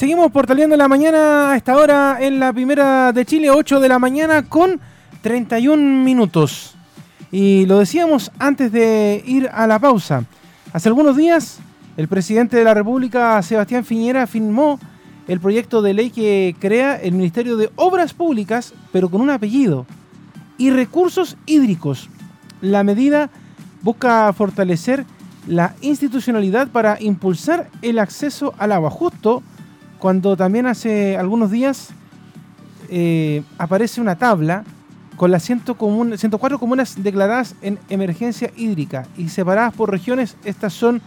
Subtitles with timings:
[0.00, 3.98] Seguimos portaleando la mañana a esta hora en la primera de Chile, 8 de la
[3.98, 4.80] mañana con
[5.20, 6.74] 31 minutos.
[7.30, 10.24] Y lo decíamos antes de ir a la pausa.
[10.72, 11.58] Hace algunos días,
[11.98, 14.80] el presidente de la República, Sebastián Fiñera, firmó
[15.28, 19.84] el proyecto de ley que crea el Ministerio de Obras Públicas, pero con un apellido,
[20.56, 22.08] y recursos hídricos.
[22.62, 23.28] La medida
[23.82, 25.04] busca fortalecer
[25.46, 29.42] la institucionalidad para impulsar el acceso al agua justo
[30.00, 31.90] cuando también hace algunos días
[32.88, 34.64] eh, aparece una tabla
[35.16, 40.36] con las 104 comunas declaradas en emergencia hídrica y separadas por regiones.
[40.44, 41.02] Estas son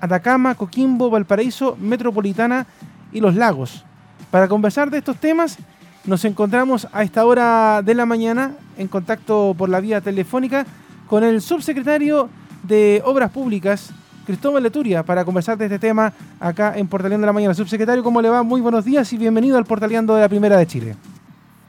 [0.00, 2.66] Atacama, Coquimbo, Valparaíso, Metropolitana
[3.12, 3.84] y Los Lagos.
[4.30, 5.58] Para conversar de estos temas,
[6.04, 10.64] nos encontramos a esta hora de la mañana en contacto por la vía telefónica
[11.08, 12.28] con el subsecretario
[12.62, 13.90] de Obras Públicas
[14.26, 17.54] Cristóbal Leturia para conversar de este tema acá en Portaleando de la Mañana.
[17.54, 18.42] Subsecretario, ¿cómo le va?
[18.42, 20.96] Muy buenos días y bienvenido al Portaleando de la Primera de Chile.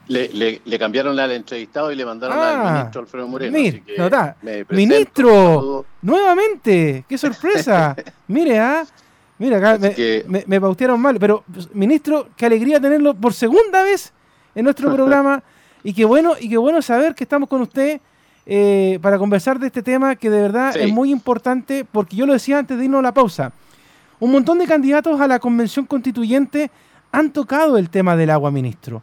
[0.08, 3.56] Le, le, cambiaron al entrevistado y le mandaron al ah, ministro Alfredo Moreno.
[3.56, 3.82] Mir,
[4.70, 7.94] ministro, nuevamente, qué sorpresa.
[8.26, 8.84] Mire, ah,
[9.38, 14.12] mira, acá me, me, pautearon mal, pero ministro, qué alegría tenerlo por segunda vez
[14.54, 15.42] en nuestro programa
[15.84, 18.00] y qué bueno y qué bueno saber que estamos con usted
[18.50, 22.32] eh, para conversar de este tema que de verdad es muy importante, porque yo lo
[22.32, 23.52] decía antes de irnos a la pausa.
[24.20, 26.70] Un montón de candidatos a la convención constituyente
[27.12, 29.02] han tocado el tema del agua, ministro.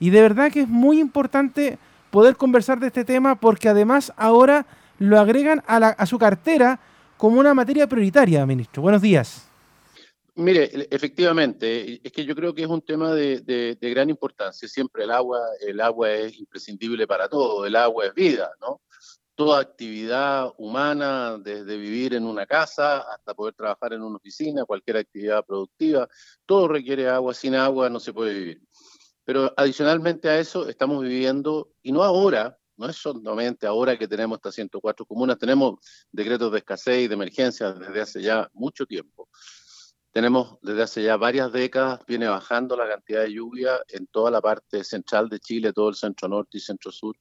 [0.00, 1.78] Y de verdad que es muy importante
[2.10, 4.66] poder conversar de este tema porque además ahora
[4.98, 6.80] lo agregan a, a su cartera
[7.16, 8.82] como una materia prioritaria, ministro.
[8.82, 9.49] Buenos días.
[10.36, 14.68] Mire, efectivamente, es que yo creo que es un tema de, gran importancia.
[14.68, 18.80] Siempre el agua, el agua es imprescindible para todo, el agua es vida, ¿no?
[19.34, 24.98] Toda actividad humana, desde vivir en una casa hasta poder trabajar en una oficina, cualquier
[24.98, 26.08] actividad productiva,
[26.46, 27.34] todo requiere agua.
[27.34, 28.62] Sin agua no se puede vivir.
[29.24, 34.38] Pero adicionalmente a eso, estamos viviendo, y no ahora, no es solamente ahora que tenemos
[34.38, 35.78] estas 104 comunas, tenemos
[36.10, 39.28] decretos de escasez y de emergencia desde hace ya mucho tiempo.
[40.12, 44.40] Tenemos desde hace ya varias décadas, viene bajando la cantidad de lluvia en toda la
[44.40, 47.16] parte central de Chile, todo el centro norte y centro sur.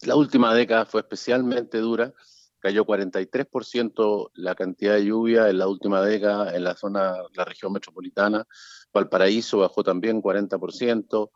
[0.00, 2.14] La última década fue especialmente dura,
[2.60, 7.72] cayó 43% la cantidad de lluvia en la última década en la zona, la región
[7.72, 8.46] metropolitana.
[8.92, 11.30] Valparaíso bajó también 40%.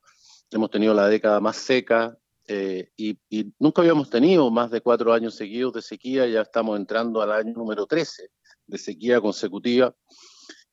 [0.51, 2.17] Hemos tenido la década más seca
[2.49, 6.79] eh, y, y, nunca habíamos tenido más de cuatro años seguidos de sequía, ya estamos
[6.79, 8.31] entrando al año número 13
[8.69, 9.95] de sequía consecutiva.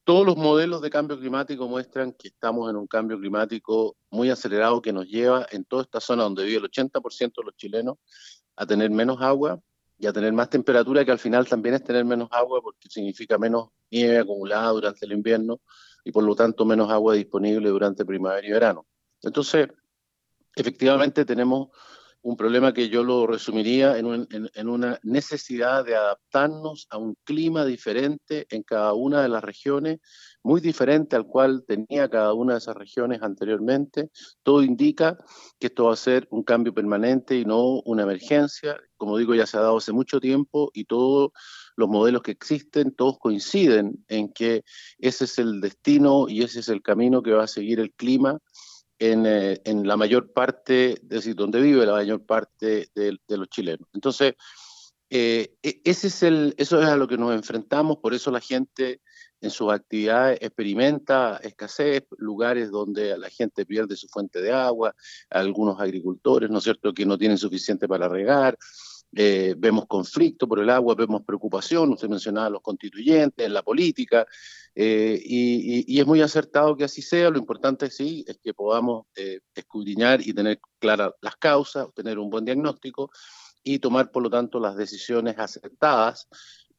[0.06, 4.82] Todos los modelos de cambio climático muestran que estamos en un cambio climático muy acelerado
[4.82, 7.98] que nos lleva en toda esta zona donde vive el 80% de los chilenos
[8.58, 9.62] a tener menos agua
[9.98, 13.38] y a tener más temperatura, que al final también es tener menos agua porque significa
[13.38, 15.62] menos nieve acumulada durante el invierno
[16.04, 18.86] y por lo tanto menos agua disponible durante primavera y verano.
[19.22, 19.70] Entonces,
[20.54, 21.70] efectivamente tenemos
[22.24, 24.08] un problema que yo lo resumiría en,
[24.70, 30.00] una necesidad de adaptarnos a un clima diferente en cada una de las regiones,
[30.42, 34.10] muy diferente al cual tenía cada una de esas regiones anteriormente.
[34.42, 35.18] Todo indica
[35.60, 38.78] que esto va a ser un cambio permanente y no una emergencia.
[38.96, 41.32] Como digo, ya se ha dado hace mucho tiempo y todos
[41.76, 44.64] los modelos que existen, todos coinciden en que
[44.98, 48.40] ese es el destino y ese es el camino que va a seguir el clima
[49.00, 53.88] eh, en, la mayor parte, es decir, donde vive la mayor parte de, los chilenos.
[53.94, 54.36] Entonces,
[55.10, 58.40] eh, e, ese es el, eso es a lo que nos enfrentamos, por eso la
[58.40, 59.02] gente
[59.42, 64.96] en sus actividades experimenta escasez, lugares donde la gente pierde su fuente de agua,
[65.30, 68.58] algunos agricultores, ¿no es cierto?, que no tienen suficiente para regar,
[69.16, 74.26] eh, vemos conflicto por el agua, vemos preocupación, usted mencionaba los constituyentes, en la política,
[74.76, 77.30] eh, y, es muy acertado que así sea.
[77.30, 82.30] Lo importante sí es que podamos eh, escudriñar y tener claras las causas, tener un
[82.30, 83.12] buen diagnóstico
[83.64, 86.28] y tomar, por lo tanto, las decisiones acertadas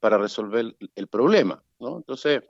[0.01, 1.63] para resolver el problema.
[1.79, 2.43] Entonces,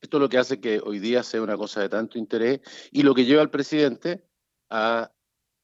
[0.00, 2.60] esto es lo que hace que hoy día sea una cosa de tanto interés
[2.90, 4.24] y lo que lleva al presidente
[4.70, 5.12] a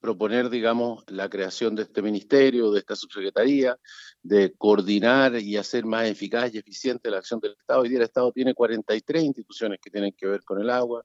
[0.07, 3.77] proponer, digamos, la creación de este ministerio, de esta subsecretaría,
[4.23, 7.81] de coordinar y hacer más eficaz y eficiente la acción del Estado.
[7.81, 11.03] Hoy día el Estado tiene 43 instituciones que tienen que ver con el agua.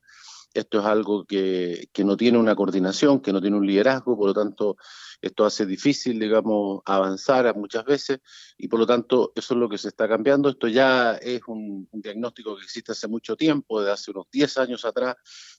[0.53, 4.27] Esto es algo que, que no tiene una coordinación, que no tiene un liderazgo, por
[4.27, 4.77] lo tanto,
[5.21, 8.19] esto hace difícil, digamos, avanzar muchas veces
[8.57, 10.49] y por lo tanto eso es lo que se está cambiando.
[10.49, 14.83] Esto ya es un, diagnóstico que existe hace mucho tiempo, de hace unos 10 años
[14.83, 15.15] atrás,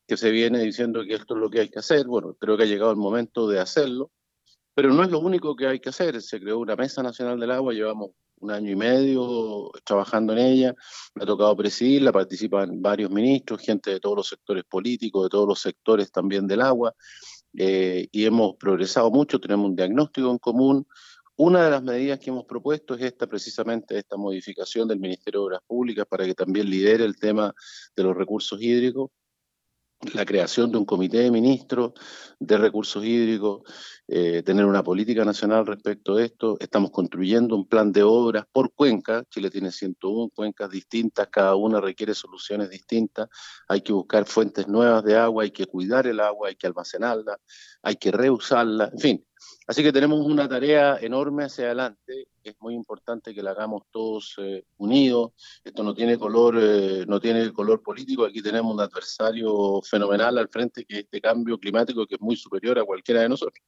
[0.06, 2.06] que se viene diciendo que esto es lo que hay que hacer.
[2.06, 4.10] Bueno, creo que ha llegado el momento de hacerlo,
[4.74, 6.20] pero no es lo único que hay que hacer.
[6.22, 8.10] Se creó una Mesa Nacional del Agua, llevamos
[8.42, 10.74] un año y medio trabajando en ella,
[11.14, 15.46] me ha tocado presidirla, participan varios ministros, gente de todos los sectores políticos, de todos
[15.46, 16.92] los sectores también del agua,
[17.56, 20.86] eh, y hemos progresado mucho, tenemos un diagnóstico en común.
[21.36, 25.46] Una de las medidas que hemos propuesto es esta, precisamente esta modificación del Ministerio de
[25.46, 27.54] Obras Públicas para que también lidere el tema
[27.96, 29.10] de los recursos hídricos
[30.14, 31.92] la creación de un comité de ministros
[32.38, 33.62] de recursos hídricos,
[34.08, 36.56] eh, tener una política nacional respecto a esto.
[36.58, 39.24] Estamos construyendo un plan de obras por cuenca.
[39.30, 43.28] Chile tiene 101 cuencas distintas, cada una requiere soluciones distintas.
[43.68, 47.38] Hay que buscar fuentes nuevas de agua, hay que cuidar el agua, hay que almacenarla,
[47.82, 49.26] hay que reusarla, en fin.
[49.66, 52.26] Así que tenemos una tarea enorme hacia adelante.
[52.42, 55.32] Es muy importante que la hagamos todos eh, unidos.
[55.62, 58.24] Esto no tiene color, eh, no tiene color político.
[58.24, 62.36] Aquí tenemos un adversario fenomenal al frente, que es este cambio climático, que es muy
[62.36, 63.64] superior a cualquiera de nosotros.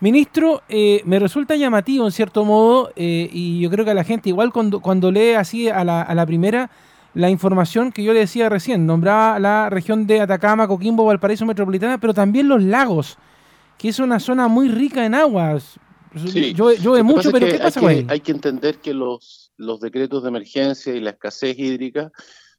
[0.00, 4.28] Ministro, eh, me resulta llamativo en cierto modo, y yo creo que a la gente,
[4.28, 6.68] igual cuando, cuando lee así a la, a la primera,
[7.14, 11.98] la información que yo le decía recién, nombraba la región de Atacama, Coquimbo, Valparaíso Metropolitana,
[11.98, 13.16] pero también los lagos
[13.78, 15.78] que es una zona muy rica en aguas.
[16.28, 16.54] Sí.
[16.54, 20.28] Llueve, mucho, pero ¿qué pasa hay que, hay que entender que los, los decretos de
[20.28, 22.12] emergencia y la escasez hídrica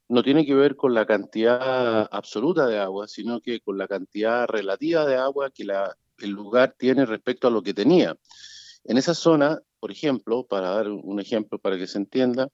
[0.07, 4.47] no tienen que ver con la cantidad absoluta de agua, sino que con la cantidad
[4.47, 8.15] relativa de agua que la, el lugar tiene respecto a lo que tenía.
[8.83, 12.49] En esa zona, por ejemplo, para dar un ejemplo para que se entienda,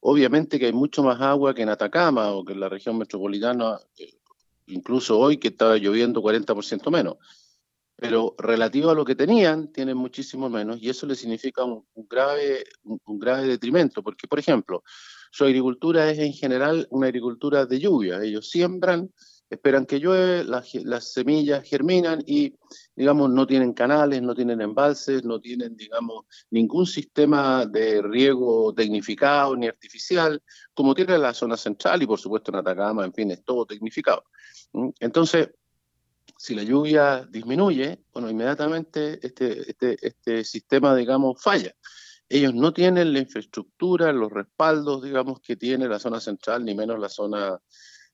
[0.00, 3.78] obviamente que hay mucho más agua que en Atacama o que en la región metropolitana,
[3.98, 4.14] eh,
[4.66, 7.16] incluso hoy que estaba lloviendo 40% menos
[7.96, 12.64] pero relativo a lo que tenían, tienen muchísimo menos y eso le significa un, grave,
[12.84, 14.84] un, grave detrimento, porque, por ejemplo,
[15.30, 18.22] su agricultura es en general una agricultura de lluvia.
[18.22, 19.10] Ellos siembran,
[19.48, 22.54] esperan que llueve, las, las, semillas germinan y,
[22.94, 29.56] digamos, no tienen canales, no tienen embalses, no tienen, digamos, ningún sistema de riego tecnificado
[29.56, 30.42] ni artificial,
[30.74, 34.24] como tiene la zona central y, por supuesto, en Atacama, en fin, es todo tecnificado.
[35.00, 35.48] Entonces,
[36.36, 41.74] si la lluvia disminuye, bueno, inmediatamente este, este, este sistema, digamos, falla.
[42.28, 46.98] Ellos no tienen la infraestructura, los respaldos, digamos, que tiene la zona central, ni menos
[46.98, 47.58] la zona,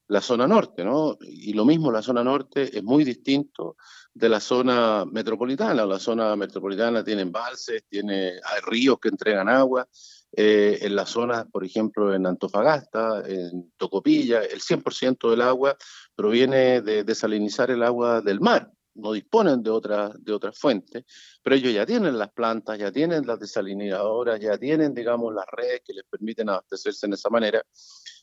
[0.08, 1.16] la zona norte, ¿no?
[1.20, 3.76] Y lo mismo, la zona norte es muy distinto
[4.12, 5.86] de la zona metropolitana.
[5.86, 9.88] La zona metropolitana tiene embalses, tiene, hay ríos que entregan agua,
[10.34, 15.76] eh, en las zonas, por ejemplo, en Antofagasta, en Tocopilla, el 100% del agua
[16.14, 18.70] proviene de desalinizar el agua del mar.
[18.94, 21.04] No disponen de otras de fuentes,
[21.42, 25.80] pero ellos ya tienen las plantas, ya tienen las desalinizadoras, ya tienen, digamos, las redes
[25.84, 27.64] que les permiten abastecerse en esa manera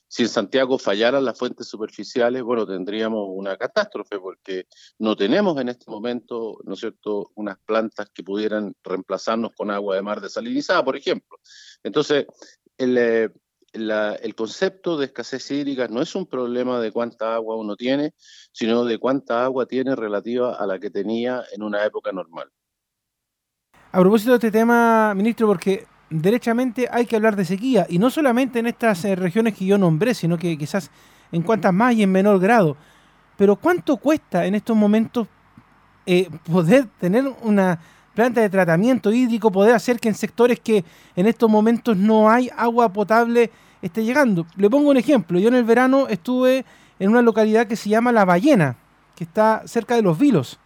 [0.09, 4.65] si en Santiago fallaran las fuentes superficiales, bueno, tendríamos una catástrofe porque
[4.97, 9.95] no tenemos en este momento, ¿no es cierto?, unas plantas que pudieran reemplazarnos con agua
[9.95, 11.37] de mar desalinizada, por ejemplo.
[11.83, 12.25] Entonces,
[12.77, 13.29] el, eh,
[13.71, 18.15] el concepto de escasez hídrica no es un problema de cuánta agua uno tiene,
[18.51, 22.49] sino de cuánta agua tiene relativa a la que tenía en una época normal.
[23.91, 28.09] A propósito de este tema, ministro, porque derechamente hay que hablar de sequía, y no
[28.09, 30.89] solamente en estas eh, regiones que yo nombré, sino que quizás
[31.31, 32.75] en cuantas más y en menor grado.
[33.37, 35.27] Pero ¿cuánto cuesta en estos momentos
[36.05, 37.79] eh, poder tener una
[38.13, 40.83] planta de tratamiento hídrico, poder hacer que en sectores que
[41.15, 43.51] en estos momentos no hay agua potable
[43.81, 44.45] esté llegando?
[44.57, 46.65] Le pongo un ejemplo, yo en el verano estuve
[46.97, 48.75] en una localidad que se llama La Ballena,
[49.15, 50.59] que está cerca de los Vilos.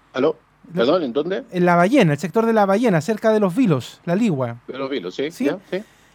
[0.74, 1.04] ¿Perdón?
[1.04, 1.44] ¿En dónde?
[1.52, 4.58] En La Ballena, el sector de La Ballena, cerca de los Vilos, la Ligua.
[4.68, 5.30] De los Vilos, sí.
[5.32, 5.50] ¿Sí?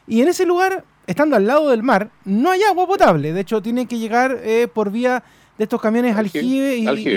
[0.06, 3.32] Y en ese lugar, estando al lado del mar, no hay agua potable.
[3.32, 5.22] De hecho, tienen que llegar eh, por vía
[5.58, 6.76] de estos camiones aljibe,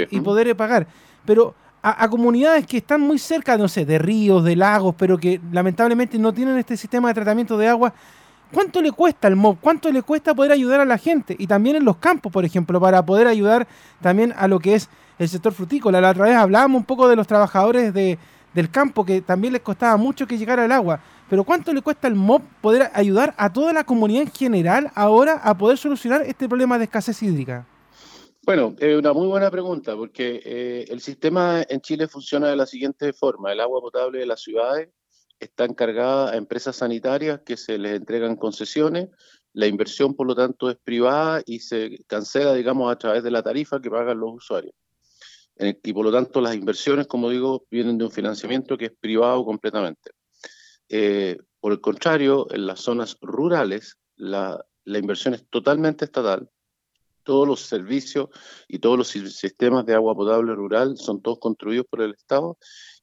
[0.09, 0.87] y, poder eh, pagar.
[1.25, 5.39] Pero a, comunidades que están muy cerca, no sé, de ríos, de lagos, pero que
[5.51, 7.93] lamentablemente no tienen este sistema de tratamiento de agua,
[8.51, 9.57] ¿cuánto le cuesta al MOB?
[9.61, 11.35] ¿Cuánto le cuesta poder ayudar a la gente?
[11.39, 13.67] Y también en los campos, por ejemplo, para poder ayudar
[14.01, 14.89] también a lo que es
[15.21, 16.01] el sector frutícola.
[16.01, 18.17] La otra vez hablábamos un poco de los trabajadores de,
[18.55, 20.99] del campo que también les costaba mucho que llegara el agua.
[21.29, 25.35] Pero ¿cuánto le cuesta al MOB poder ayudar a toda la comunidad en general ahora
[25.35, 27.67] a poder solucionar este problema de escasez hídrica?
[28.43, 32.65] Bueno, es una muy buena pregunta porque eh, el sistema en Chile funciona de la
[32.65, 33.51] siguiente forma.
[33.51, 34.89] El agua potable de las ciudades
[35.39, 39.09] está encargada a empresas sanitarias que se les entregan concesiones.
[39.53, 43.43] La inversión, por lo tanto, es privada y se cancela, digamos, a través de la
[43.43, 44.73] tarifa que pagan los usuarios
[45.61, 49.45] y por lo tanto las inversiones, como digo, vienen de un financiamiento que es privado
[49.45, 50.11] completamente.
[50.89, 56.49] Eh, por el contrario, en las zonas rurales la, la, inversión es totalmente estatal
[57.23, 58.29] todos los servicios
[58.67, 62.57] y todos los sistemas de agua potable rural son todos construidos por el Estado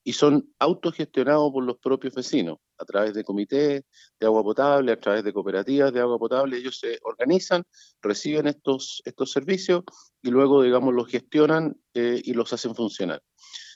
[0.04, 3.84] y son autogestionados por los propios vecinos a través de comités
[4.18, 6.56] de agua potable, a través de cooperativas de agua potable.
[6.56, 7.64] Ellos se organizan,
[8.00, 9.82] reciben estos, estos servicios
[10.22, 13.22] y luego, digamos, los gestionan eh, y los hacen funcionar.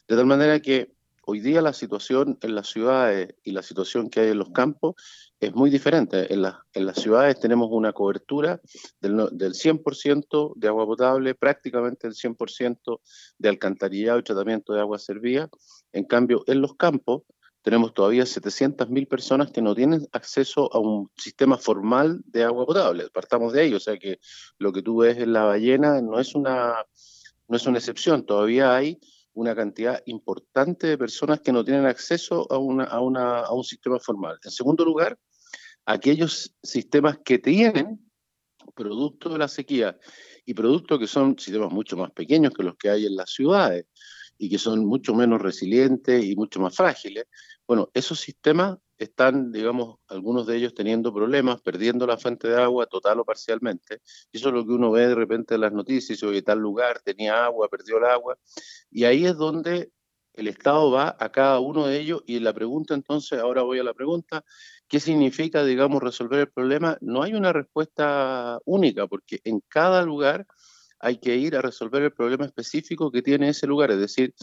[0.08, 0.94] De tal manera que
[1.26, 4.94] hoy día la situación en las ciudades y la situación que hay en los campos
[5.42, 6.32] es muy diferente.
[6.32, 8.60] En, en las ciudades tenemos una cobertura
[9.00, 13.00] del, del 100% de agua potable, prácticamente el 100%
[13.38, 15.50] de alcantarillado y tratamiento de agua servida.
[15.92, 17.22] En cambio, en los campos
[17.62, 23.08] tenemos todavía 700.000 personas que no tienen acceso a un sistema formal de agua potable.
[23.10, 24.20] Partamos de ahí, o sea que
[24.58, 26.84] lo que tú ves en la ballena no es una,
[27.48, 29.00] no es una excepción, todavía hay
[29.34, 33.64] una cantidad importante de personas que no tienen acceso a, una, a, una, a un
[33.64, 34.38] sistema formal.
[34.44, 35.18] En segundo lugar,
[35.86, 38.00] aquellos sistemas que tienen
[38.74, 39.98] producto de la sequía
[40.44, 43.86] y productos que son sistemas mucho más pequeños que los que hay en las ciudades
[44.38, 47.26] y que son mucho menos resilientes y mucho más frágiles,
[47.66, 52.86] bueno, esos sistemas están, digamos, algunos de ellos teniendo problemas, perdiendo la fuente de agua
[52.86, 54.00] total o parcialmente.
[54.30, 57.00] Y eso es lo que uno ve de repente en las noticias, oye, tal lugar
[57.02, 58.38] tenía agua, perdió el agua.
[58.90, 59.90] Y ahí es donde
[60.34, 63.84] el Estado va a cada uno de ellos y la pregunta entonces, ahora voy a
[63.84, 64.44] la pregunta,
[64.92, 66.98] ¿qué significa, digamos, resolver el problema?
[67.00, 70.46] No hay una respuesta única, porque en cada lugar
[71.00, 74.34] hay que ir a resolver el problema específico que tiene ese lugar, es decir,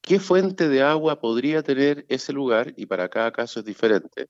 [0.00, 4.28] qué fuente de agua podría tener ese lugar, y para cada caso es diferente,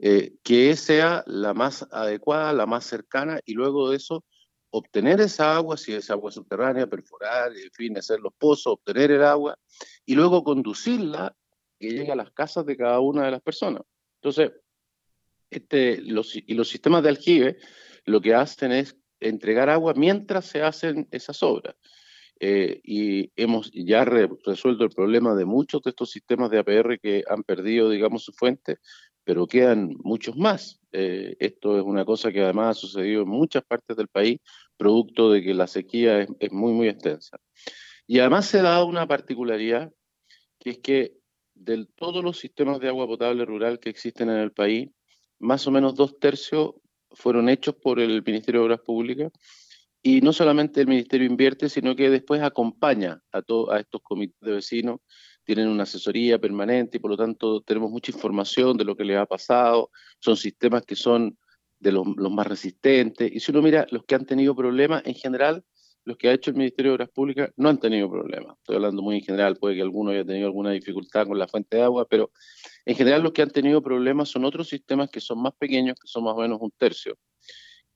[0.00, 4.22] eh, que sea la más adecuada, la más cercana, y luego de eso
[4.68, 9.24] obtener esa agua, si es agua subterránea, perforar, en fin, hacer los pozos, obtener el
[9.24, 9.56] agua,
[10.04, 11.34] y luego conducirla
[11.80, 13.80] que llegue a las casas de cada una de las personas.
[14.20, 14.50] Entonces,
[15.50, 17.58] este, los, y los sistemas de aljibe
[18.04, 21.76] lo que hacen es entregar agua mientras se hacen esas obras.
[22.38, 27.24] Eh, y hemos ya resuelto el problema de muchos de estos sistemas de APR que
[27.28, 28.78] han perdido, digamos, su fuente,
[29.24, 30.80] pero quedan muchos más.
[30.92, 34.38] Eh, esto es una cosa que además ha sucedido en muchas partes del país,
[34.76, 37.38] producto de que la sequía es, es muy, muy extensa.
[38.06, 39.90] Y además se da una particularidad,
[40.60, 41.16] que es que
[41.54, 44.90] de todos los sistemas de agua potable rural que existen en el país,
[45.38, 46.74] más o menos dos tercios
[47.12, 49.32] fueron hechos por el Ministerio de Obras Públicas.
[50.02, 54.52] Y no solamente el ministerio invierte, sino que después acompaña a, a estos comités de
[54.52, 55.00] vecinos,
[55.44, 59.16] tienen una asesoría permanente y por lo tanto tenemos mucha información de lo que les
[59.16, 59.90] ha pasado,
[60.20, 61.38] son sistemas que son
[61.78, 65.64] de los, más resistentes, y si uno mira los que han tenido problemas, en general,
[66.06, 68.56] los que ha hecho el Ministerio de Obras Públicas no han tenido problemas.
[68.58, 71.76] Estoy hablando muy en general, puede que alguno haya tenido alguna dificultad con la fuente
[71.76, 72.30] de agua, pero
[72.84, 76.08] en general los que han tenido problemas son otros sistemas que son más pequeños, que
[76.08, 77.18] son más o menos un tercio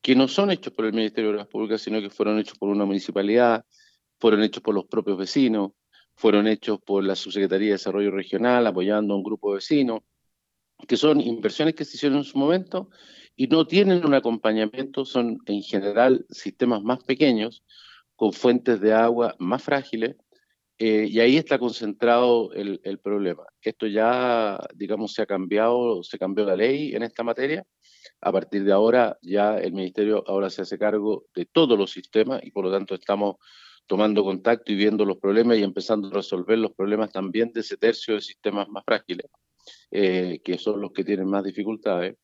[0.03, 2.69] que no son hechos por el Ministerio de Obras Públicas, sino que fueron hechos por
[2.69, 3.65] una municipalidad,
[4.19, 5.73] fueron hechos por los propios vecinos,
[6.15, 10.01] fueron hechos por la Subsecretaría de Desarrollo Regional apoyando a un grupo de vecinos,
[10.89, 12.89] que son inversiones que se hicieron en su momento
[13.37, 17.63] y no tienen un acompañamiento, son en general sistemas más pequeños,
[18.21, 20.15] con fuentes de agua más frágiles,
[20.77, 23.45] eh, y ahí está concentrado el, problema.
[23.63, 27.65] Esto ya, digamos, se ha cambiado, se cambió la ley en esta materia,
[28.21, 32.43] a partir de ahora ya el ministerio ahora se hace cargo de todos los sistemas
[32.45, 33.37] y por lo tanto estamos
[33.87, 37.79] tomando contacto y viendo los problemas y empezando a resolver los problemas también de ese
[37.79, 39.31] tercio de sistemas más frágiles,
[39.91, 42.17] eh, que son los que tienen más dificultades.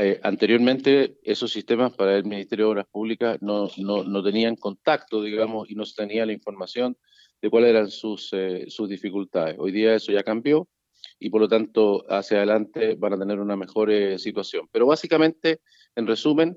[0.00, 5.20] Eh, anteriormente esos sistemas para el Ministerio de Obras Públicas no, no, no, tenían contacto,
[5.20, 6.96] digamos, y no se tenía la información
[7.42, 9.56] de cuáles eran sus, eh, sus dificultades.
[9.58, 10.68] Hoy día eso ya cambió
[11.18, 14.68] y por lo tanto hacia adelante van a tener una mejor eh, situación.
[14.70, 15.62] Pero básicamente,
[15.96, 16.56] en resumen,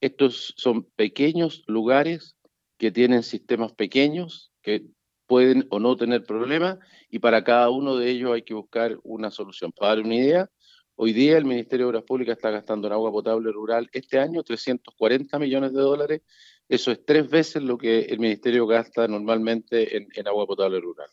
[0.00, 2.36] estos son pequeños lugares
[2.78, 4.84] que tienen sistemas pequeños que
[5.26, 6.78] pueden o no tener problemas
[7.10, 9.72] y para cada uno de ellos hay que buscar una solución.
[9.72, 10.50] Para dar una idea,
[10.96, 14.42] hoy día el Ministerio de Obras Públicas está gastando en agua potable rural este año
[14.42, 16.22] 340 millones de dólares.
[16.68, 21.08] Eso es tres veces lo que el Ministerio gasta normalmente en agua potable rural.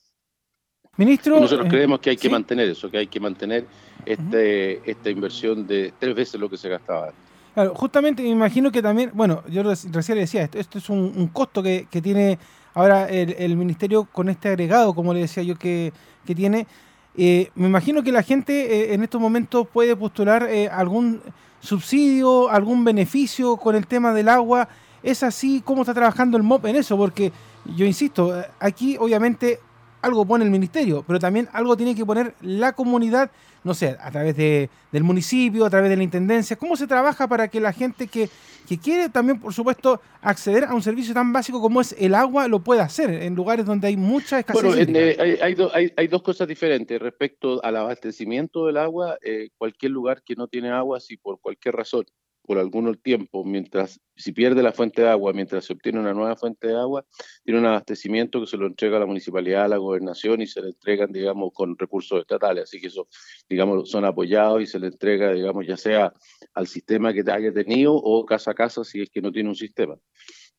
[0.96, 3.66] Ministro, nosotros eh, creemos que hay que mantener eso, que hay que mantener
[4.06, 7.12] este, esta inversión de tres veces lo que se gastaba.
[7.56, 11.28] Claro, justamente me imagino que también, bueno, yo recién le decía esto, esto es un,
[11.30, 12.38] costo que, tiene
[12.76, 15.92] ahora el, ministerio con este agregado, como le decía yo, que,
[16.36, 16.68] tiene.
[17.16, 21.22] Eh, me imagino que la gente eh, en estos momentos puede postular algún
[21.60, 24.68] subsidio, algún beneficio con el tema del agua.
[25.02, 25.62] ¿Es así?
[25.64, 26.98] ¿Cómo está trabajando el MOP en eso?
[26.98, 27.32] Porque
[27.76, 29.60] yo insisto, aquí obviamente
[30.04, 33.32] algo pone el ministerio, pero también algo tiene que poner la comunidad,
[33.64, 36.58] no sé, a través de, del municipio, a través de la intendencia.
[36.58, 38.30] ¿Cómo se trabaja para que la gente que,
[38.68, 42.50] que quiere también, por supuesto, acceder a un servicio tan básico como es el agua,
[42.50, 44.62] lo pueda hacer en lugares donde hay mucha escasez?
[44.62, 49.18] Bueno, eh, hay, hay, hay, dos cosas diferentes respecto al abastecimiento del agua.
[49.24, 52.04] Eh, cualquier lugar que no tiene agua, si por cualquier razón
[52.46, 56.36] por algún tiempo, mientras si pierde la fuente de agua, mientras se obtiene una nueva
[56.36, 57.06] fuente de agua,
[57.44, 60.62] tiene un abastecimiento que se lo entrega a la municipalidad, a la gobernación y se
[60.62, 62.66] le entregan, digamos, con recursos estatales.
[62.66, 63.08] Así que eso,
[63.50, 66.14] digamos, son apoyados y se le entrega, digamos, ya sea
[66.54, 69.56] al sistema que haya tenido o casa a casa si es que no tiene un
[69.56, 69.98] sistema.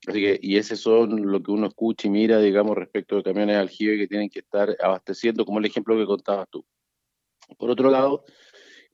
[0.07, 3.57] Así que, y ese son lo que uno escucha y mira, digamos, respecto de camiones
[3.57, 6.65] aljibe que tienen que estar abasteciendo, como el ejemplo que contabas tú.
[7.59, 8.25] Por otro lado,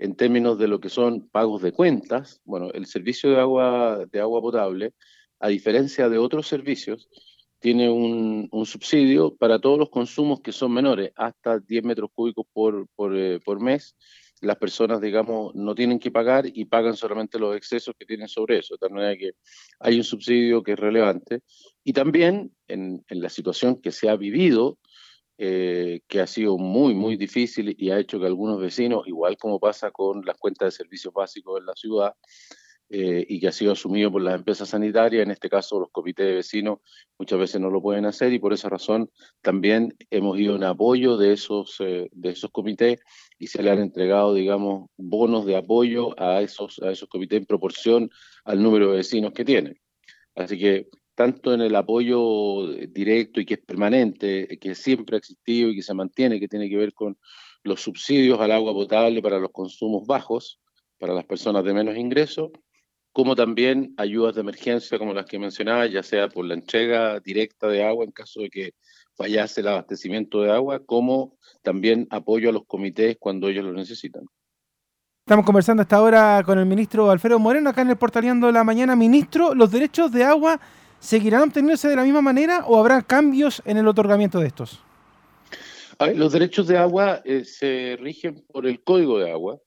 [0.00, 4.20] en términos de lo que son pagos de cuentas, bueno, el servicio de agua, de
[4.20, 4.94] agua potable,
[5.38, 7.10] a diferencia de otros servicios,
[7.58, 12.88] tiene un, subsidio para todos los consumos que son menores, hasta 10 metros cúbicos por,
[12.96, 13.94] por, eh, por, mes.
[14.40, 18.58] Las personas, digamos, no tienen que pagar y pagan solamente los excesos que tienen sobre
[18.58, 18.74] eso.
[18.74, 19.32] De tal manera que
[19.80, 21.40] hay un subsidio que es relevante.
[21.84, 24.78] Y también en, en la situación que se ha vivido,
[25.42, 29.58] eh, que ha sido muy, muy difícil y ha hecho que algunos vecinos, igual como
[29.58, 32.14] pasa con las cuentas de servicios básicos en la ciudad,
[32.90, 36.26] eh, y que ha sido asumido por las empresas sanitarias, en este caso los comités
[36.26, 36.80] de vecinos
[37.18, 39.08] muchas veces no lo pueden hacer y por esa razón
[39.40, 43.00] también hemos ido en apoyo de esos, eh, de esos comités
[43.38, 47.46] y se le han entregado, digamos, bonos de apoyo a esos, a esos comités en
[47.46, 48.10] proporción
[48.44, 49.80] al número de vecinos que tienen.
[50.34, 50.88] Así que
[51.20, 55.82] tanto en el apoyo directo y que es permanente, que siempre ha existido y que
[55.82, 57.18] se mantiene, que tiene que ver con
[57.62, 60.60] los subsidios al agua potable para los consumos bajos,
[60.98, 62.52] para las personas de menos ingresos,
[63.12, 67.68] como también ayudas de emergencia como las que mencionaba, ya sea por la entrega directa
[67.68, 68.70] de agua en caso de que
[69.14, 74.24] fallase el abastecimiento de agua, como también apoyo a los comités cuando ellos lo necesitan.
[75.26, 78.64] Estamos conversando hasta ahora con el ministro Alfredo Moreno, acá en el Portaleando de la
[78.64, 78.96] Mañana.
[78.96, 80.58] Ministro, los derechos de agua
[81.00, 84.80] ¿seguirán obteniéndose de la misma manera o habrá cambios en el otorgamiento de estos?
[86.14, 89.58] Los derechos de agua eh, se rigen por el Código de Agua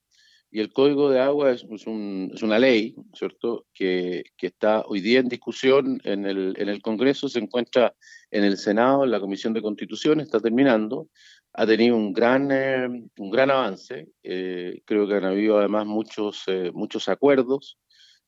[0.50, 6.00] y el Código de Agua es, una ley, ¿cierto?, que, está hoy día en discusión
[6.04, 7.94] en el, en el Congreso, se encuentra
[8.32, 11.08] en el Senado, en la Comisión de Constitución, está terminando,
[11.54, 16.46] ha tenido un gran, eh, un gran avance, eh, creo que han habido además muchos,
[16.74, 17.78] muchos acuerdos,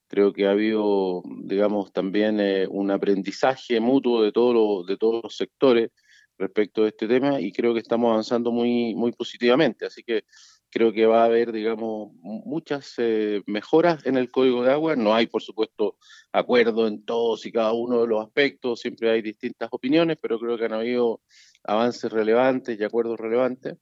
[0.08, 5.36] Creo que ha habido, digamos, también eh, un aprendizaje mutuo de, todo de todos los
[5.36, 5.92] sectores
[6.38, 9.86] respecto a este tema y creo que estamos avanzando muy, muy positivamente.
[9.86, 10.26] Así que
[10.70, 14.96] creo que va a haber, digamos, muchas eh, mejoras en el código de agua.
[14.96, 15.98] No hay, por supuesto,
[16.34, 20.58] acuerdo en todos y cada uno de los aspectos, siempre hay distintas opiniones, pero creo
[20.58, 21.22] que han habido
[21.64, 23.78] avances relevantes y acuerdos relevantes.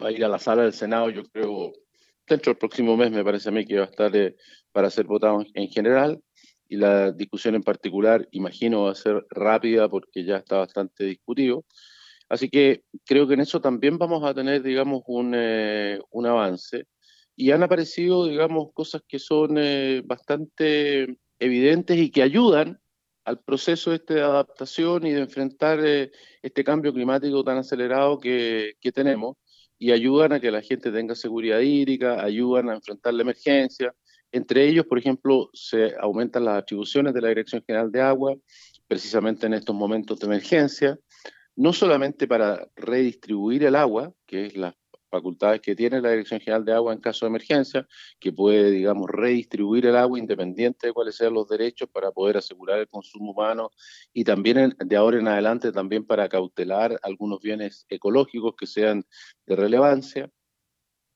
[0.00, 1.72] Va a ir a la sala del Senado, yo creo,
[2.30, 4.36] dentro del próximo mes me parece a mí que va a estar eh,
[4.72, 6.20] para ser votado en general
[6.68, 11.64] y la discusión en particular, imagino, va a ser rápida porque ya está bastante discutido.
[12.28, 16.84] Así que creo que en eso también vamos a tener, digamos, un, eh, un avance.
[17.34, 22.78] Y han aparecido, digamos, cosas que son eh, bastante evidentes y que ayudan
[23.24, 28.92] al proceso este de adaptación y de enfrentar este cambio climático tan acelerado que, que
[28.92, 29.36] tenemos
[29.80, 33.94] y ayudan a que la gente tenga seguridad hídrica, ayudan a enfrentar la emergencia.
[34.30, 38.36] Entre ellos, por ejemplo, se aumentan las atribuciones de la Dirección General de Agua,
[38.86, 40.98] precisamente en estos momentos de emergencia,
[41.56, 44.76] no solamente para redistribuir el agua, que es la
[45.10, 47.86] facultades que tiene la Dirección General de Agua en caso de emergencia,
[48.18, 52.78] que puede, digamos, redistribuir el agua independiente de cuáles sean los derechos para poder asegurar
[52.78, 53.70] el consumo humano
[54.12, 59.04] y también de ahora en adelante también para cautelar algunos bienes ecológicos que sean
[59.46, 60.30] de relevancia.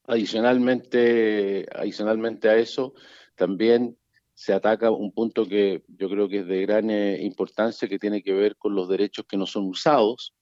[0.06, 2.92] Adicionalmente, adicionalmente a eso,
[3.36, 3.96] también
[4.34, 8.22] se ataca un punto que yo creo que es de gran eh, importancia, que tiene
[8.22, 10.34] que ver con los derechos que no son usados,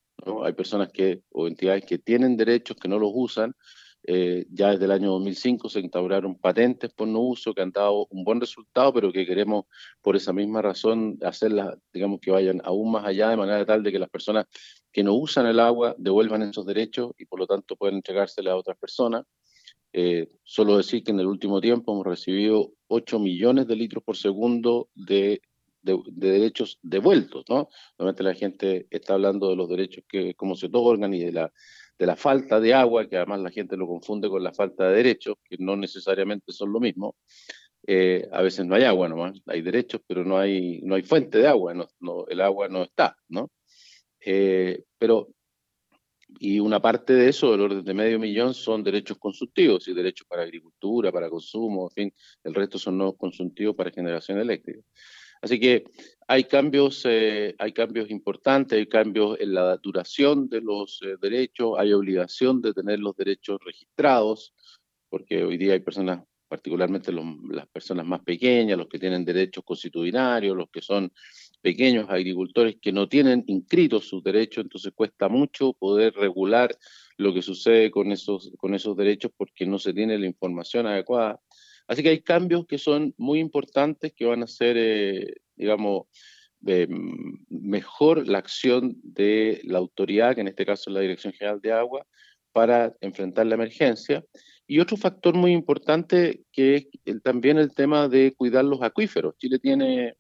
[0.45, 3.55] hay personas que, o entidades que tienen derechos que no los usan.
[4.05, 8.09] Eh, ya desde el año 2005 se instauraron patentes por no uso que han dado
[8.11, 9.67] un buen resultado, pero que queremos
[10.01, 13.93] por esa misma razón hacerlas, digamos, que vayan aún más allá, de manera tal de
[13.93, 14.47] que las personas
[14.91, 18.57] que no usan el agua devuelvan esos derechos y por lo tanto pueden entregárselas a
[18.57, 19.25] otras personas.
[19.93, 24.17] Eh, solo decir que en el último tiempo hemos recibido 8 millones de litros por
[24.17, 25.43] segundo de
[25.83, 27.69] de, derechos devueltos, ¿no?
[27.99, 31.53] Normalmente la gente está hablando de los derechos que cómo se otorgan y de la,
[31.99, 34.97] de la falta de agua, que además la gente lo confunde con la falta de
[34.97, 37.17] derechos, que no necesariamente son lo mismo.
[37.87, 41.39] Eh, a veces no hay agua nomás, hay derechos, pero no hay, no hay fuente
[41.39, 43.51] de agua, no, el agua no está, ¿no?
[44.25, 45.29] Eh, pero
[46.39, 50.27] y una parte de eso, del orden de medio millón, son derechos consultivos y derechos
[50.27, 52.15] para agricultura, para consumo, en fin,
[52.45, 54.81] el resto son no consultivos para generación eléctrica.
[55.43, 55.85] Así que
[56.29, 61.75] hay cambios, eh, hay cambios importantes, hay cambios en la duración de los eh, derechos,
[61.79, 64.55] hay obligación de tener los derechos registrados,
[65.09, 70.57] porque hoy día hay personas, particularmente las personas más pequeñas, los que tienen derechos constitucionarios,
[70.57, 71.13] los que son
[71.61, 76.77] pequeños agricultores que no tienen inscritos sus derechos, entonces cuesta mucho poder regular
[77.17, 81.41] lo que sucede con esos, con esos derechos porque no se tiene la información adecuada.
[81.93, 86.07] Así que hay cambios que son muy importantes que van a hacer, eh, digamos,
[87.51, 91.73] mejor la acción de la autoridad, que en este caso es la Dirección General de
[91.73, 92.07] Agua,
[92.53, 94.25] para enfrentar la emergencia.
[94.67, 99.37] Y otro factor muy importante que es también el tema de cuidar los acuíferos.
[99.37, 100.15] Chile tiene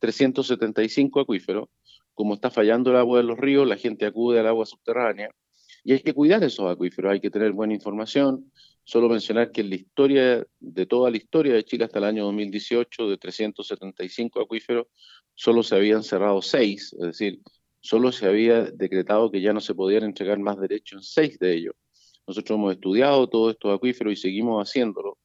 [0.00, 1.70] 375 acuíferos.
[2.12, 5.30] Como está fallando el agua de los ríos, la gente acude al agua subterránea
[5.84, 8.50] y hay que cuidar esos acuíferos, hay que tener buena información.
[8.84, 12.24] Solo mencionar que en la historia, de toda la historia de Chile hasta el año
[12.24, 14.86] 2018, de 375 acuíferos,
[15.34, 17.40] solo se habían cerrado seis, es decir,
[17.80, 21.54] solo se había decretado que ya no se podían entregar más derechos en seis de
[21.54, 21.74] ellos.
[22.26, 25.18] Nosotros hemos estudiado todos estos acuíferos y seguimos haciéndolo,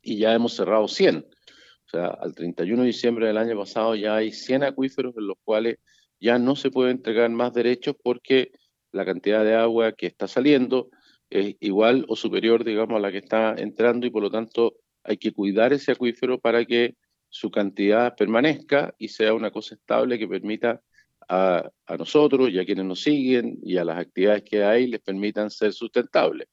[0.00, 1.18] y ya hemos cerrado 100.
[1.18, 5.36] O sea, al 31 de diciembre del año pasado ya hay 100 acuíferos en los
[5.42, 5.78] cuales
[6.20, 8.52] ya no se puede entregar más derechos porque
[8.92, 10.90] la cantidad de agua que está saliendo
[11.30, 15.16] es igual o superior, digamos, a la que está entrando y por lo tanto hay
[15.16, 16.96] que cuidar ese acuífero para que
[17.28, 20.80] su cantidad permanezca y sea una cosa estable que permita
[21.28, 25.00] a, a, nosotros y a quienes nos siguen y a las actividades que hay les
[25.00, 26.48] permitan ser sustentables.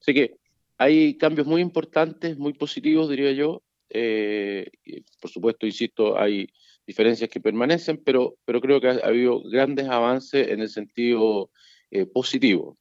[0.00, 0.36] Así que
[0.76, 3.62] hay cambios muy importantes, muy positivos, diría yo,
[3.94, 4.70] eh,
[5.20, 6.48] por supuesto, insisto, hay
[6.86, 11.50] diferencias que permanecen, pero, pero creo que ha, habido grandes avances en el sentido
[11.90, 12.78] eh, positivo.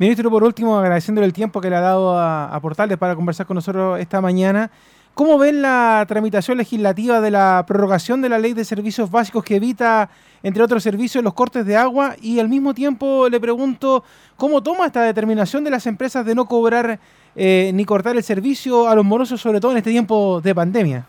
[0.00, 3.44] Ministro, por último, agradeciéndole el tiempo que le ha dado a, a Portales para conversar
[3.44, 4.70] con nosotros esta mañana.
[5.12, 9.56] ¿Cómo ven la tramitación legislativa de la prorrogación de la ley de servicios básicos que
[9.56, 10.08] evita,
[10.42, 12.16] entre otros servicios, los cortes de agua?
[12.22, 14.02] Y al mismo tiempo le pregunto,
[14.38, 16.98] ¿cómo toma esta determinación de las empresas de no cobrar
[17.36, 21.06] eh, ni cortar el servicio a los morosos, sobre todo en este tiempo de pandemia?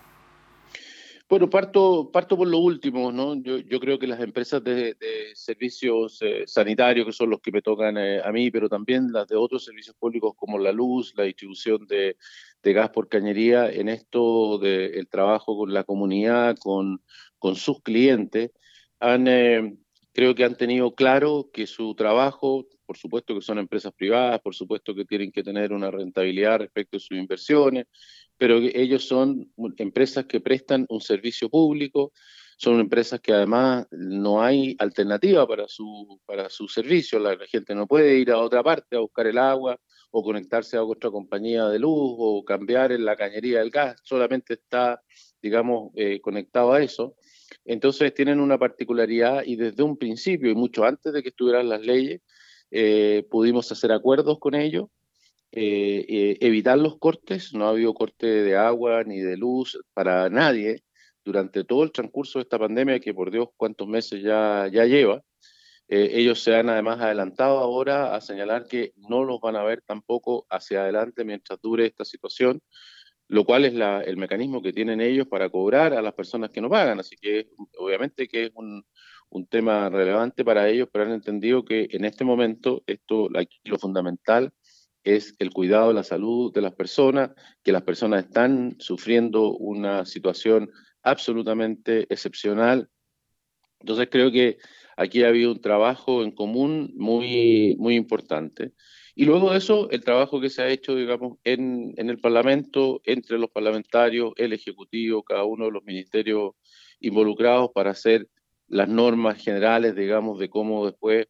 [1.32, 3.36] Bueno, parto, parto por lo último, ¿no?
[3.42, 4.98] Yo, creo que las empresas de,
[5.34, 9.30] servicios eh, sanitarios, que son los que me tocan eh, a mí, pero también las
[9.30, 12.18] de otros servicios públicos como la luz, la distribución de,
[12.62, 17.02] de gas por cañería, en esto del trabajo con la comunidad, con,
[17.40, 18.52] con sus clientes,
[19.00, 19.80] han,
[20.12, 24.54] creo que han tenido claro que su trabajo, por supuesto que son empresas privadas, por
[24.54, 27.86] supuesto que tienen que tener una rentabilidad respecto a sus inversiones,
[28.36, 32.12] pero ellos son empresas que prestan un servicio público,
[32.58, 37.88] son empresas que además no hay alternativa para su, para su servicio, la, gente no
[37.88, 41.80] puede ir a otra parte a buscar el agua o conectarse a otra compañía de
[41.80, 45.02] luz o cambiar en la cañería del gas, solamente está,
[45.42, 47.16] digamos, eh, conectado a eso.
[47.64, 51.82] Entonces tienen una particularidad y desde un principio y mucho antes de que estuvieran las
[51.82, 52.20] leyes,
[52.72, 54.88] eh, pudimos hacer acuerdos con ellos,
[55.52, 60.30] eh, eh, evitar los cortes, no ha habido corte de agua ni de luz para
[60.30, 60.84] nadie
[61.26, 65.22] durante todo el transcurso de esta pandemia que por Dios cuántos meses ya, ya lleva.
[65.90, 70.46] ellos se han además adelantado ahora a señalar que no los van a ver tampoco
[70.50, 72.62] hacia adelante mientras dure esta situación
[73.32, 76.60] lo cual es la, el mecanismo que tienen ellos para cobrar a las personas que
[76.60, 77.00] no pagan.
[77.00, 78.84] Así que obviamente que es un,
[79.32, 83.30] un, tema relevante para ellos, pero han entendido que en este momento esto,
[83.64, 84.54] lo fundamental
[85.04, 87.32] es el cuidado de la salud de las personas,
[87.64, 90.70] que las personas están sufriendo una situación
[91.02, 92.90] absolutamente excepcional.
[93.80, 94.58] Entonces creo que
[94.96, 98.74] aquí ha habido un trabajo en común muy, muy importante.
[99.16, 103.02] Y luego de eso, el trabajo que se ha hecho, digamos, en, en el Parlamento,
[103.04, 106.54] entre los parlamentarios, el Ejecutivo, cada uno de los ministerios
[107.00, 108.28] involucrados para hacer
[108.72, 111.28] las normas generales, digamos, de cómo después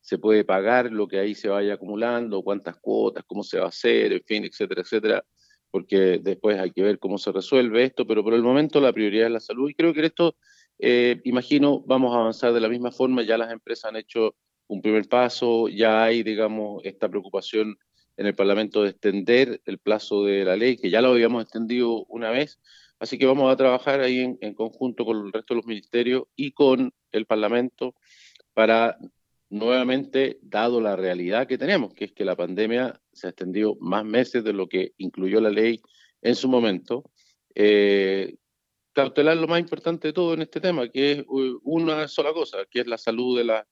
[0.00, 3.68] se puede pagar lo que ahí se vaya acumulando, cuántas cuotas, cómo se va a
[3.68, 5.24] hacer, en fin, etcétera, etcétera,
[5.70, 9.26] porque después hay que ver cómo se resuelve esto, pero por el momento la prioridad
[9.26, 10.36] es la salud y creo que en esto,
[10.78, 14.34] eh, imagino, vamos a avanzar de la misma forma, ya las empresas han hecho
[14.66, 17.78] un primer paso, ya hay, digamos, esta preocupación
[18.18, 22.04] en el Parlamento de extender el plazo de la ley, que ya lo habíamos extendido
[22.08, 22.60] una vez,
[23.02, 26.52] así que vamos a trabajar ahí en, conjunto con el resto de los ministerios y
[26.52, 27.96] con el Parlamento
[28.54, 28.96] para
[29.50, 34.04] nuevamente, dado la realidad que tenemos, que es que la pandemia se ha extendido más
[34.04, 35.82] meses de lo que incluyó la ley
[36.22, 37.10] en su momento,
[37.56, 38.36] eh,
[38.92, 42.82] cautelar lo más importante de todo en este tema, que es una sola cosa, que
[42.82, 43.64] es la salud de,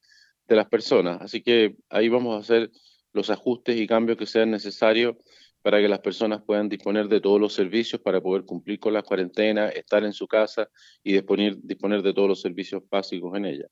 [0.48, 1.22] de las personas.
[1.22, 2.72] Así que ahí vamos a hacer
[3.12, 5.14] los ajustes y cambios que sean necesarios
[5.62, 9.02] para que las personas puedan disponer de todos los servicios para poder cumplir con la
[9.02, 10.68] cuarentena, estar en su casa
[11.02, 13.66] y disponer, disponer de todos los servicios básicos en ella.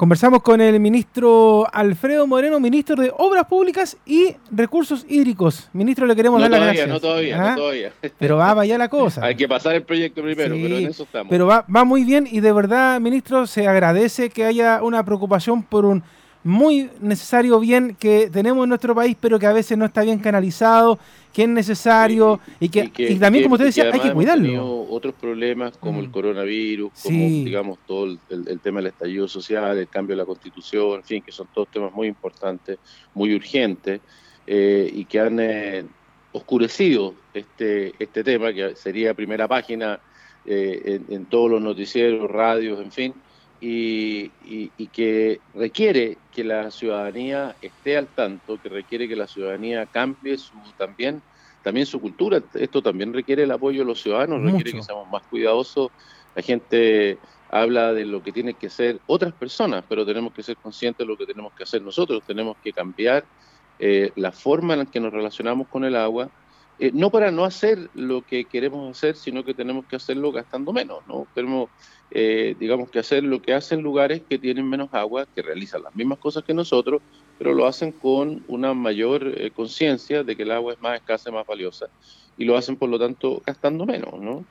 [0.00, 5.68] Conversamos con el ministro Alfredo Moreno, ministro de Obras Públicas y Recursos Hídricos.
[5.74, 6.88] Ministro, le queremos dar las gracias.
[6.88, 7.54] No todavía, no ¿Ah?
[7.54, 7.92] todavía.
[8.18, 9.22] Pero va allá la cosa.
[9.22, 11.28] Hay que pasar el proyecto primero, pero en eso estamos.
[11.28, 15.62] Pero va, va muy bien y de verdad, ministro, se agradece que haya una preocupación
[15.64, 16.02] por un
[16.42, 20.18] muy necesario bien que tenemos en nuestro país, pero que a veces no está bien
[20.18, 20.98] canalizado,
[21.32, 22.88] que es necesario y, que,
[23.20, 24.86] también, como usted decía, hay que cuidarlo.
[24.88, 26.12] otros problemas como el mm.
[26.12, 31.04] coronavirus, como digamos todo el, tema del estallido social, el cambio de la constitución, en
[31.04, 32.78] fin, que son todos temas muy importantes,
[33.14, 34.00] muy urgentes
[34.46, 35.84] eh, y que han eh,
[36.32, 40.00] oscurecido este, este tema, que sería primera página
[40.46, 43.14] eh, en todos los noticieros, radios, en fin
[43.60, 44.30] y,
[44.92, 50.54] que requiere que la ciudadanía esté al tanto, que requiere que la ciudadanía cambie su
[50.78, 51.20] también
[51.62, 52.42] también su cultura.
[52.54, 55.90] Esto también requiere el apoyo de los ciudadanos, requiere que seamos más cuidadosos.
[56.34, 57.18] La gente
[57.50, 61.12] habla de lo que tienen que hacer otras personas, pero tenemos que ser conscientes de
[61.12, 62.22] lo que tenemos que hacer nosotros.
[62.26, 63.26] Tenemos que cambiar
[63.78, 66.30] eh, la forma en la que nos relacionamos con el agua,
[66.82, 70.72] eh, no para no hacer lo que queremos hacer, sino que tenemos que hacerlo gastando
[70.72, 71.26] menos, ¿no?
[71.34, 71.68] Tenemos,
[72.10, 75.94] eh, digamos, que hacer lo que hacen lugares que tienen menos agua, que realizan las
[75.94, 77.02] mismas cosas que nosotros,
[77.36, 81.28] pero lo hacen con una mayor eh, conciencia de que el agua es más escasa
[81.28, 81.90] y más valiosa.
[82.38, 84.46] Y lo hacen, por lo tanto, gastando menos, ¿no?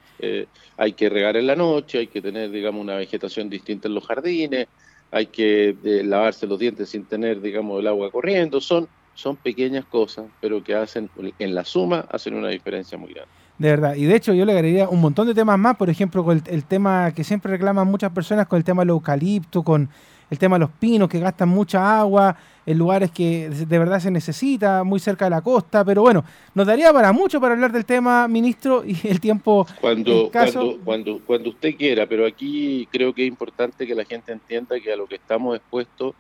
[0.78, 4.06] hay que regar en la noche, hay que tener, digamos, una vegetación distinta en los
[4.06, 4.68] jardines,
[5.10, 8.62] hay que lavarse los dientes sin tener, digamos, el agua corriendo.
[8.62, 13.32] Son son pequeñas cosas, pero que hacen, en la suma, hacen una diferencia muy grande.
[13.60, 16.24] De verdad, y de hecho yo le agregaría un montón de temas más, por ejemplo,
[16.24, 19.90] con el, tema que siempre reclaman muchas personas, con el tema del eucalipto, con
[20.30, 24.12] el tema de los pinos que gastan mucha agua en lugares que de verdad se
[24.12, 27.84] necesita, muy cerca de la costa, pero bueno, nos daría para mucho para hablar del
[27.84, 29.68] tema, ministro, y el tiempo...
[29.82, 34.32] Cuando, cuando, cuando, cuando usted quiera, pero aquí creo que es importante que la gente
[34.32, 36.14] entienda que a lo que estamos expuestos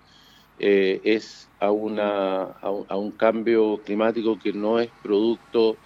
[0.59, 5.77] eh, es a, una, a, un cambio climático que no es producto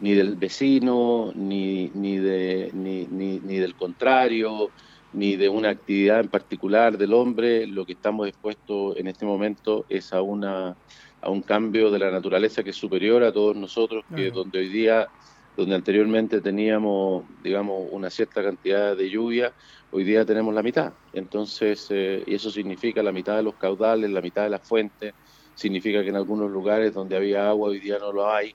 [0.00, 4.70] ni del vecino, ni, ni, de, ni, ni, del contrario,
[5.12, 7.66] ni de una actividad en particular del hombre.
[7.66, 10.76] Lo que estamos expuestos en este momento es a, una,
[11.20, 14.68] a un cambio de la naturaleza que es superior a todos nosotros, que donde hoy
[14.68, 15.08] día
[15.56, 19.52] donde anteriormente teníamos, digamos, una cierta cantidad de lluvia,
[19.90, 20.92] hoy día tenemos la mitad.
[21.12, 25.14] Entonces, eh, y eso significa la mitad de los caudales, la mitad de las fuentes,
[25.54, 28.54] significa que en algunos lugares donde había agua hoy día no lo hay.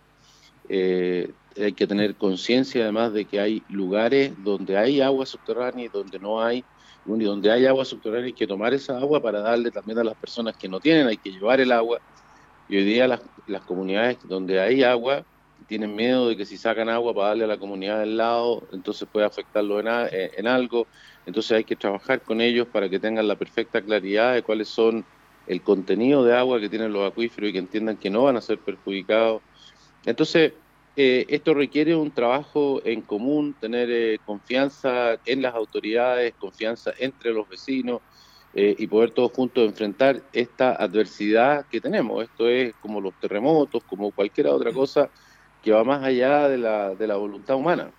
[0.70, 5.90] Eh, hay que tener conciencia además de que hay lugares donde hay agua subterránea y
[5.90, 6.64] donde no hay,
[7.06, 10.16] y donde hay agua subterránea hay que tomar esa agua para darle también a las
[10.16, 12.00] personas que no tienen, hay que llevar el agua.
[12.68, 15.24] Y hoy día las, las comunidades donde hay agua
[15.66, 19.08] tienen miedo de que si sacan agua para darle a la comunidad del lado, entonces
[19.12, 20.88] puede afectarlo en, eh, en, algo.
[21.26, 25.06] Entonces hay que trabajar con ellos para que tengan la perfecta claridad de cuáles son
[25.48, 28.42] el contenido de agua que tienen los acuíferos y que entiendan que no van a
[28.42, 29.42] ser perjudicados.
[30.06, 30.54] Entonces,
[30.96, 37.34] eh, esto requiere un trabajo en común, tener eh, confianza en las autoridades, confianza entre
[37.34, 38.02] los vecinos
[38.58, 42.24] y poder todos juntos enfrentar esta adversidad que tenemos.
[42.24, 45.12] Esto es como los terremotos, como cualquier otra cosa
[45.66, 47.90] que va más allá de la, de la voluntad humana.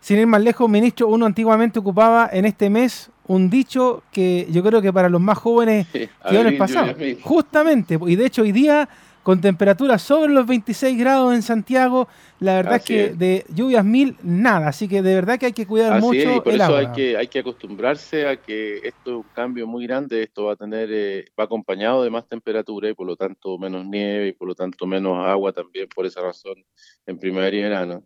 [0.00, 4.64] Sin ir más lejos, ministro, uno antiguamente ocupaba en este mes un dicho que yo
[4.64, 6.92] creo que para los más jóvenes quedó en el pasado.
[7.22, 8.88] Justamente, y de hecho hoy día
[9.22, 12.08] con temperaturas sobre los 26 grados en Santiago,
[12.40, 15.66] la verdad es que de lluvias mil, nada, así que de verdad que hay que
[15.66, 19.16] cuidar mucho es, y por eso Hay que, hay que acostumbrarse a que esto es
[19.18, 22.94] un cambio muy grande, esto va a tener, eh, va acompañado de más temperatura y
[22.94, 26.56] por lo tanto menos nieve y por lo tanto menos agua también por esa razón
[27.06, 28.04] en primavera y verano.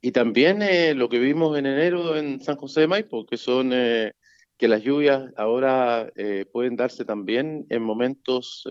[0.00, 3.70] Y también eh, lo que vimos en enero en San José de Maipo, que son...
[3.72, 4.12] Eh,
[4.56, 6.10] que las lluvias ahora
[6.52, 8.66] pueden darse también en momentos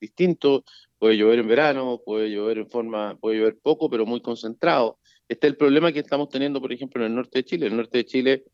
[0.00, 0.64] distintos,
[0.98, 4.98] Puede llover en verano, puede llover en forma, puede llover poco, pero muy concentrado.
[5.28, 7.66] Este es el problema que estamos teniendo, por ejemplo, en el norte de Chile.
[7.66, 8.44] El norte de Chile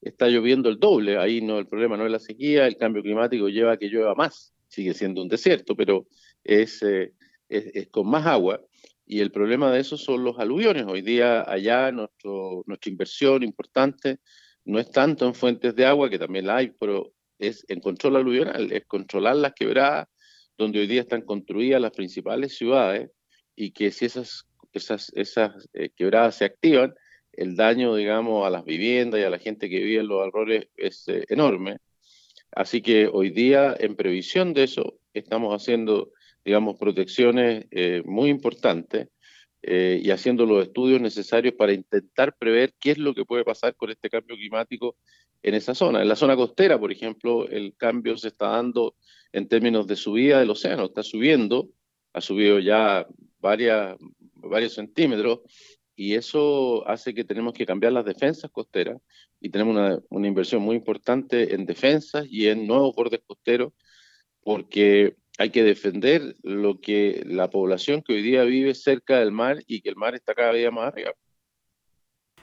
[0.00, 1.18] está lloviendo el doble.
[1.18, 4.14] Ahí no, el problema no es la sequía, el cambio climático lleva a que llueva
[4.16, 4.52] más.
[4.68, 6.06] Sigue siendo un desierto, pero
[6.42, 7.12] es, eh,
[7.48, 8.60] es, con más agua.
[9.06, 10.86] Y el problema de eso son los aluviones.
[10.88, 14.18] Hoy día allá nuestro, nuestra inversión importante
[14.64, 18.16] no es tanto en fuentes de agua, que también la hay, pero es en control
[18.16, 20.08] aluvional, es controlar las quebradas,
[20.56, 23.10] donde hoy día están construidas las principales ciudades
[23.56, 26.94] y que si esas, esas, esas eh, quebradas se activan,
[27.32, 30.68] el daño, digamos, a las viviendas y a la gente que vive en los alrededores
[30.76, 31.78] es eh, enorme.
[32.52, 36.12] Así que hoy día, en previsión de eso, estamos haciendo,
[36.44, 39.08] digamos, protecciones eh, muy importantes
[39.66, 43.74] eh, y haciendo los estudios necesarios para intentar prever qué es lo que puede pasar
[43.76, 44.96] con este cambio climático
[45.42, 46.02] en esa zona.
[46.02, 48.94] En la zona costera, por ejemplo, el cambio se está dando
[49.32, 51.70] en términos de subida del océano, está subiendo,
[52.12, 53.06] ha subido ya
[53.40, 53.96] varias,
[54.34, 55.40] varios centímetros,
[55.96, 59.00] y eso hace que tenemos que cambiar las defensas costeras
[59.40, 63.72] y tenemos una, una inversión muy importante en defensas y en nuevos bordes costeros,
[64.42, 69.58] porque hay que defender lo que la población que hoy día vive cerca del mar
[69.66, 71.12] y que el mar está cada día más arriba.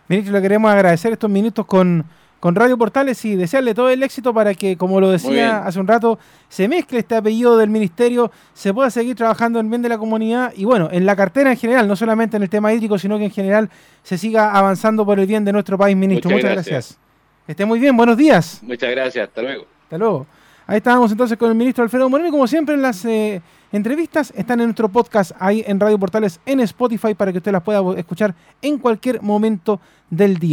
[0.08, 2.04] Ministro, le queremos agradecer estos minutos con,
[2.42, 5.88] con Radio Portales y desearle todo el éxito para que, como lo decía hace un
[5.88, 9.98] rato, se mezcle este apellido del ministerio, se pueda seguir trabajando en bien de la
[9.98, 13.18] comunidad y bueno, en la cartera en general, no solamente en el tema hídrico, sino
[13.18, 13.70] que en general
[14.04, 16.30] se siga avanzando por el bien de nuestro país, ministro.
[16.30, 17.00] Muchas, gracias.
[17.46, 18.60] Que esté muy bien, buenos días.
[18.64, 19.66] Muchas gracias, hasta luego.
[19.84, 20.28] Hasta luego.
[20.72, 23.42] Ahí estábamos entonces con el ministro Alfredo Moreno y como siempre las eh,
[23.74, 27.62] entrevistas están en nuestro podcast ahí en Radio Portales en Spotify para que usted las
[27.62, 30.50] pueda escuchar en cualquier momento del día.